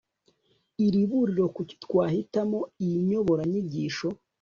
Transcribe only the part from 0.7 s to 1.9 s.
iriburiro kuki